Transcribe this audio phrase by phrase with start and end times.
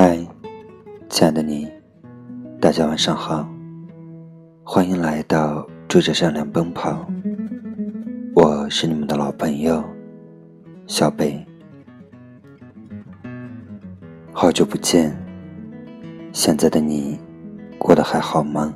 [0.00, 0.16] 嗨，
[1.08, 1.68] 亲爱的你，
[2.60, 3.44] 大家晚上好，
[4.62, 7.04] 欢迎来到追着善良奔跑。
[8.32, 9.82] 我是你们的老朋友
[10.86, 11.44] 小北，
[14.32, 15.12] 好久不见，
[16.32, 17.18] 现在的你
[17.76, 18.72] 过得还好吗？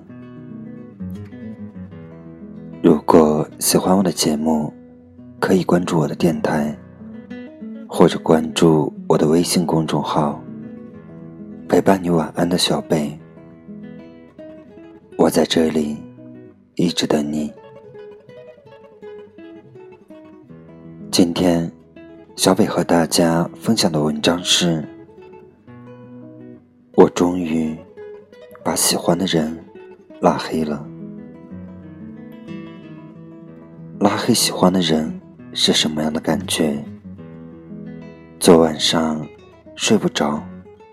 [2.83, 4.75] 如果喜欢我的节目，
[5.39, 6.77] 可以关注我的电台，
[7.87, 10.42] 或者关注我的微信公众号。
[11.73, 13.19] 陪伴你晚安的小贝，
[15.17, 15.97] 我在这里
[16.75, 17.51] 一直等你。
[21.11, 21.73] 今天，
[22.37, 24.87] 小北和大家分享的文章是：
[26.95, 27.75] 我终于
[28.63, 29.59] 把喜欢的人
[30.21, 30.87] 拉黑了。
[33.99, 35.19] 拉黑喜欢的人
[35.55, 36.85] 是什么样的感觉？
[38.39, 39.27] 昨晚上
[39.75, 40.39] 睡不着。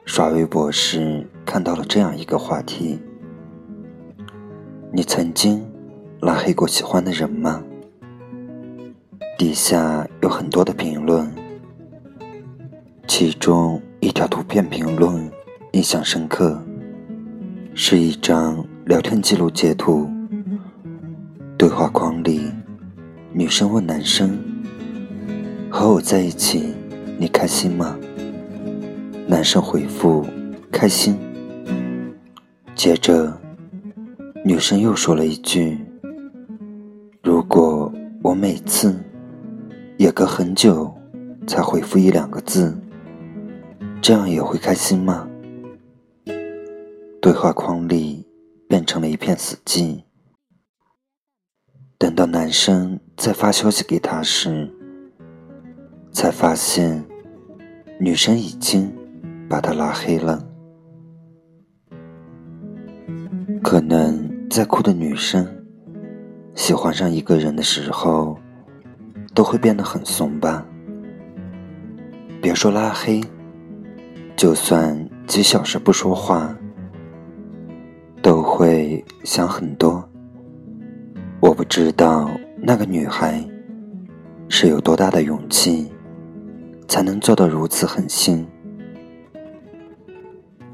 [0.09, 2.99] 刷微博时看到了这样一个话题：
[4.91, 5.63] 你曾经
[6.19, 7.63] 拉黑过喜欢的人吗？
[9.37, 11.31] 底下有很多的评论，
[13.07, 15.31] 其中一条图片评论
[15.73, 16.59] 印象深刻，
[17.75, 20.09] 是一张聊天记录截图。
[21.55, 22.51] 对话框里，
[23.31, 24.39] 女生问男生
[25.69, 26.73] ：“和我在一起，
[27.19, 27.95] 你开心吗？”
[29.29, 30.25] 男生回复
[30.73, 31.15] ：“开心。”
[32.73, 33.31] 接着，
[34.43, 35.77] 女生又说了一句
[37.21, 38.99] ：“如果我每次
[39.97, 40.91] 也隔很久
[41.45, 42.75] 才回复一两个字，
[44.01, 45.29] 这样也会开心吗？”
[47.21, 48.25] 对话框里
[48.67, 50.01] 变成了一片死寂。
[51.99, 54.73] 等到男生再发消息给她时，
[56.11, 57.05] 才发现
[57.99, 58.91] 女生已经。
[59.49, 60.45] 把他拉黑了。
[63.63, 65.45] 可能在哭的女生，
[66.53, 68.37] 喜欢上一个人的时候，
[69.33, 70.63] 都会变得很怂吧？
[72.41, 73.19] 别说拉黑，
[74.37, 76.55] 就算几小时不说话，
[78.21, 80.07] 都会想很多。
[81.41, 82.29] 我不知道
[82.61, 83.43] 那个女孩
[84.47, 85.91] 是有多大的勇气，
[86.87, 88.47] 才能做到如此狠心。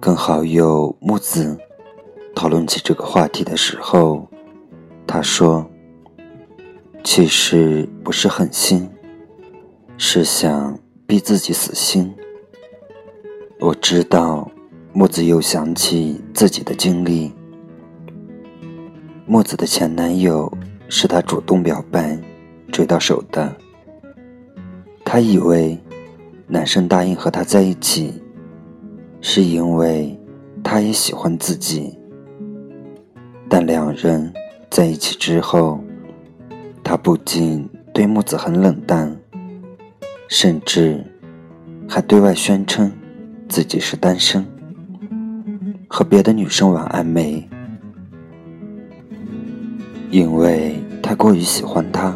[0.05, 1.57] 跟好友木子
[2.35, 4.29] 讨论起这个话题的时候，
[5.07, 5.67] 他说
[7.03, 8.88] ：“其实不是狠心，
[9.97, 10.77] 是想
[11.07, 12.13] 逼自己死心。”
[13.59, 14.47] 我知道，
[14.93, 17.33] 木子又想起自己的经历。
[19.25, 20.55] 木子的前男友
[20.87, 22.16] 是他主动表白、
[22.72, 23.51] 追到手的。
[25.03, 25.75] 他以为
[26.45, 28.22] 男生答应和他在一起。
[29.27, 30.15] 是因为
[30.63, 31.97] 他也喜欢自己，
[33.49, 34.31] 但两人
[34.69, 35.79] 在一起之后，
[36.83, 39.19] 他不仅对木子很冷淡，
[40.29, 41.03] 甚至
[41.89, 42.91] 还对外宣称
[43.49, 44.45] 自己是单身，
[45.87, 47.49] 和别的女生玩暧昧。
[50.11, 52.15] 因为太过于喜欢他，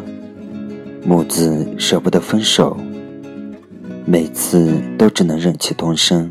[1.04, 2.76] 木子舍不得分手，
[4.06, 6.30] 每次都只能忍气吞声。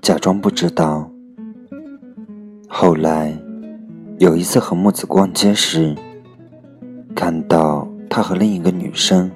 [0.00, 1.10] 假装不知道。
[2.68, 3.36] 后来，
[4.18, 5.94] 有一次和木子逛街时，
[7.14, 9.30] 看到他和另一个女生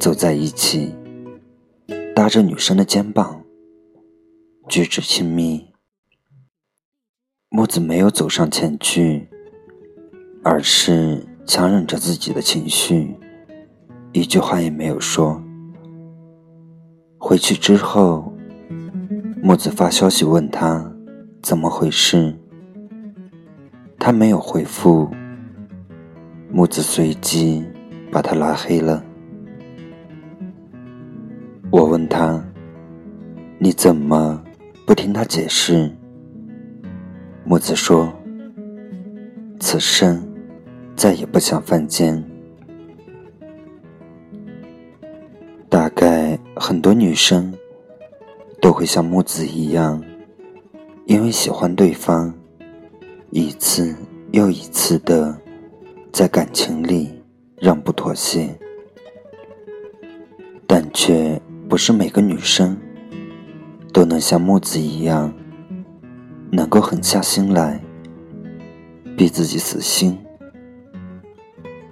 [0.00, 0.94] 走在一起，
[2.16, 3.42] 搭着女生的肩膀，
[4.68, 5.68] 举止亲密。
[7.48, 9.28] 木子没有走上前去，
[10.42, 13.14] 而是强忍着自己的情绪，
[14.12, 15.40] 一句话也没有说。
[17.18, 18.31] 回去之后。
[19.44, 20.88] 木子发消息问他
[21.42, 22.32] 怎么回事，
[23.98, 25.10] 他没有回复。
[26.48, 27.64] 木子随即
[28.12, 29.02] 把他拉黑了。
[31.72, 32.40] 我问他
[33.58, 34.40] ：“你怎么
[34.86, 35.90] 不听他解释？”
[37.42, 38.12] 木子说
[39.58, 40.24] ：“此生
[40.94, 42.22] 再也不想犯贱。”
[45.68, 47.52] 大概很多女生。
[48.62, 50.00] 都会像木子一样，
[51.06, 52.32] 因为喜欢对方，
[53.30, 53.92] 一次
[54.30, 55.36] 又一次的
[56.12, 57.10] 在感情里
[57.56, 58.56] 让步妥协，
[60.64, 62.78] 但却不是每个女生
[63.92, 65.34] 都能像木子一样，
[66.52, 67.82] 能够狠下心来
[69.16, 70.16] 逼自己死心。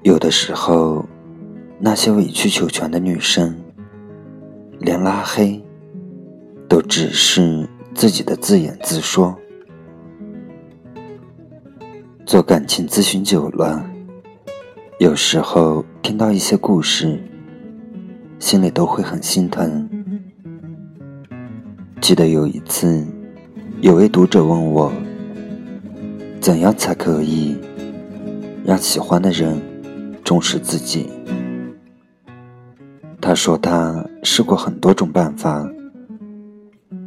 [0.05, 1.05] 有的时候，
[1.81, 3.61] 那些委曲求全的女生，
[4.79, 5.61] 连拉黑。
[6.71, 9.37] 都只是自己的自演自说。
[12.25, 13.85] 做感情咨询久了，
[15.01, 17.21] 有时候听到一些故事，
[18.39, 19.91] 心里都会很心疼。
[22.01, 23.05] 记得有一次，
[23.81, 24.93] 有位读者问我，
[26.41, 27.59] 怎样才可以
[28.65, 29.61] 让喜欢的人
[30.23, 31.11] 重视自己？
[33.21, 35.69] 他说他试过很多种办法，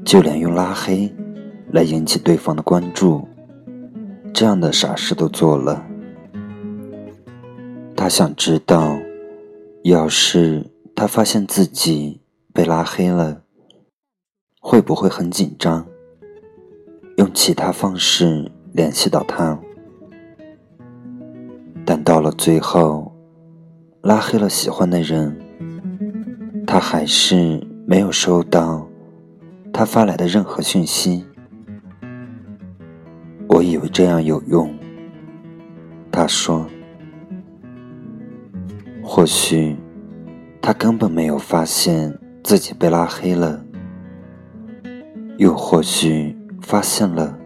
[0.05, 1.13] 就连用拉黑
[1.71, 3.27] 来引起对方的关注，
[4.33, 5.85] 这样的傻事都做了。
[7.95, 8.97] 他想知道，
[9.83, 12.21] 要是他发现自己
[12.53, 13.41] 被拉黑了，
[14.59, 15.85] 会不会很紧张？
[17.17, 19.57] 用其他方式联系到他？
[21.85, 23.11] 但到了最后，
[24.01, 25.39] 拉黑了喜欢的人。
[26.65, 28.87] 他还是没有收到
[29.73, 31.25] 他发来的任何讯息。
[33.49, 34.73] 我以为这样有用。
[36.11, 36.65] 他说
[39.03, 39.75] ：“或许
[40.61, 43.65] 他根本没有发现自己被拉黑了，
[45.37, 47.37] 又或许发现了，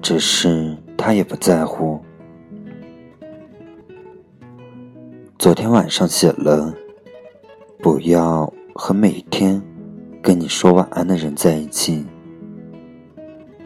[0.00, 2.00] 只是他也不在乎。”
[5.36, 6.72] 昨天晚上写了。
[7.82, 9.60] 不要和每天
[10.22, 12.06] 跟你说晚安的人在一起。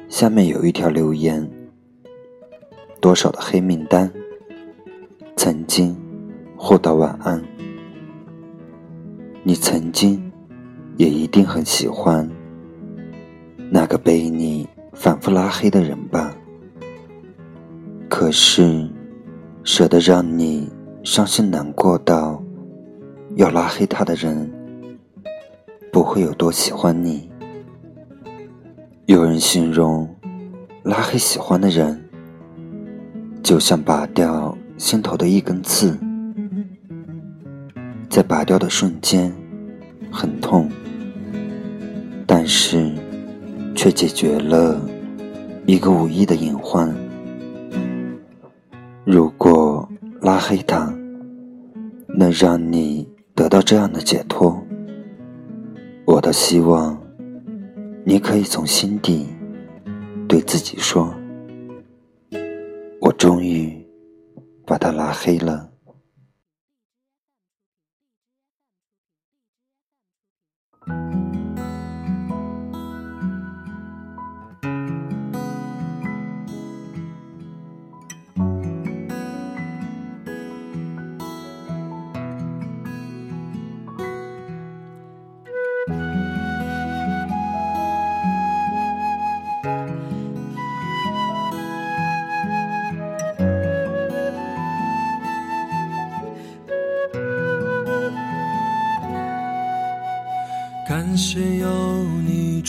[0.08, 1.46] 下面有一条留言：
[2.98, 4.10] 多少的黑名单，
[5.36, 5.94] 曾经
[6.56, 7.44] 获得晚安。
[9.42, 10.32] 你曾经
[10.96, 12.26] 也一定很喜欢
[13.70, 16.34] 那个被你反复拉黑的人吧？
[18.08, 18.88] 可是，
[19.62, 20.72] 舍得让你
[21.04, 22.42] 伤心难过到。
[23.34, 24.50] 要拉黑他的人，
[25.96, 27.26] 不会有多喜欢你。
[29.06, 30.06] 有人形容，
[30.82, 31.98] 拉黑喜欢的人，
[33.42, 35.98] 就像拔掉心头的一根刺，
[38.10, 39.32] 在拔掉的瞬间
[40.10, 40.70] 很痛，
[42.26, 42.92] 但是
[43.74, 44.78] 却解决了
[45.64, 46.94] 一个无意的隐患。
[49.06, 49.88] 如果
[50.20, 50.94] 拉黑他，
[52.08, 53.08] 能让你。
[53.34, 54.65] 得到这样的解脱，
[56.06, 56.96] 我的希望，
[58.04, 59.26] 你可以从心底
[60.28, 61.12] 对自己说
[63.02, 63.76] ：“我终于
[64.64, 65.68] 把他拉黑了。”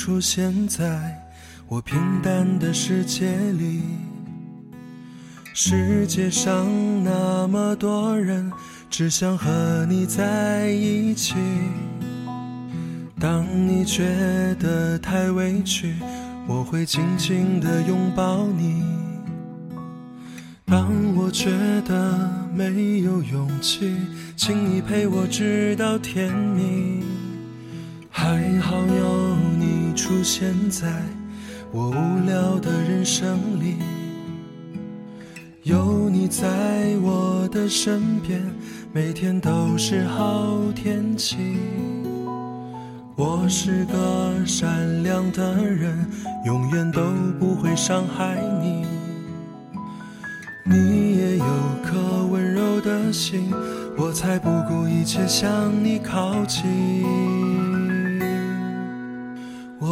[0.08, 1.22] 出现在
[1.68, 3.82] 我平淡的世界里。
[5.54, 6.66] 世界上
[7.04, 8.50] 那么多人，
[8.90, 11.36] 只想和你在一起。
[13.20, 14.06] 当你觉
[14.62, 15.94] 得太委屈，
[16.48, 18.82] 我会紧紧地拥抱你。
[20.64, 23.94] 当我觉得没有勇气，
[24.38, 27.04] 请你陪我直到天明。
[28.20, 30.92] 还好有你出现在
[31.72, 33.76] 我无聊的人生里，
[35.62, 38.42] 有你在我的身边，
[38.92, 41.38] 每天都是好天气。
[43.16, 45.96] 我是个善良的人，
[46.44, 48.84] 永远都不会伤害你。
[50.66, 51.46] 你也有
[51.84, 53.54] 颗温柔的心，
[53.96, 57.47] 我才不顾一切向你靠近。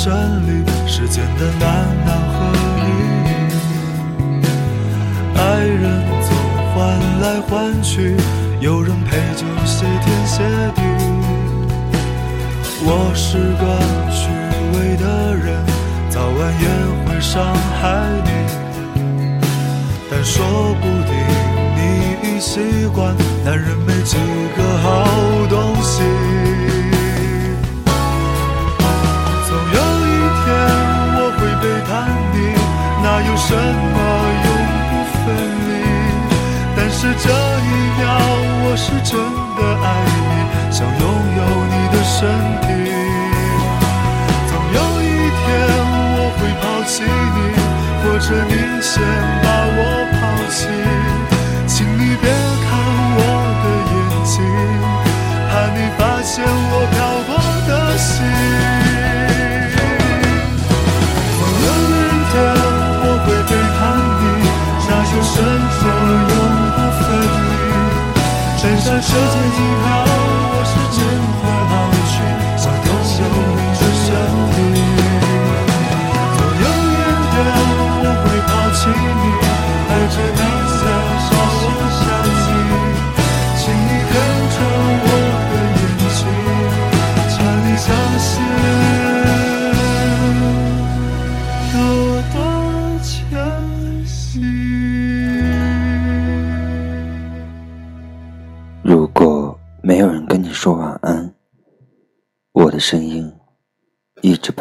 [0.00, 0.08] 的人生
[0.46, 1.60] 里，时间的难
[2.06, 2.36] 难和
[2.80, 2.88] 易，
[5.36, 5.82] 爱人
[6.22, 6.30] 总
[6.72, 6.78] 换
[7.20, 8.16] 来换去，
[8.60, 10.42] 有人陪就谢天谢
[10.74, 10.80] 地。
[12.82, 13.62] 我是个
[14.10, 14.30] 虚
[14.72, 15.04] 伪的
[15.36, 15.62] 人，
[16.08, 16.66] 早晚也
[17.04, 17.44] 会伤
[17.80, 18.30] 害你。
[20.10, 20.44] 但说
[20.80, 21.12] 不定
[21.76, 21.78] 你
[22.22, 23.14] 已习惯
[23.44, 24.16] 男人没几
[24.56, 25.04] 个好
[25.48, 26.02] 东西。
[31.90, 32.38] 叛你，
[33.02, 33.98] 哪有什么
[34.46, 34.48] 永
[34.86, 35.26] 不分
[35.66, 35.70] 离？
[36.76, 37.26] 但是这
[37.66, 38.02] 一秒
[38.62, 39.18] 我是真
[39.56, 40.30] 的爱你，
[40.70, 41.02] 想拥
[41.36, 42.14] 有你的身
[42.62, 42.68] 体。
[44.46, 45.04] 总有一
[45.34, 45.42] 天
[46.14, 47.38] 我会抛弃你，
[48.04, 49.02] 或者你先
[49.42, 49.78] 把我
[50.14, 50.22] 抛
[50.54, 50.58] 弃。
[51.66, 52.68] 请你别看
[53.18, 53.20] 我
[53.62, 54.38] 的眼睛，
[55.50, 56.72] 怕你发现我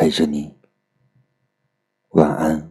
[0.10, 0.56] 陪着你。
[2.14, 2.69] 晚安。